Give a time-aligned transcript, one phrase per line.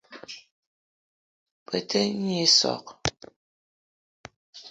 [1.69, 2.85] Bete nyi i soag.